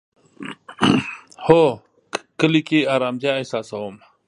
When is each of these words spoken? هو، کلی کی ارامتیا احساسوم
هو، 1.45 1.63
کلی 2.39 2.61
کی 2.67 2.79
ارامتیا 2.95 3.31
احساسوم 3.37 3.93